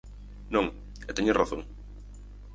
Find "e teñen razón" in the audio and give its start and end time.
1.09-1.61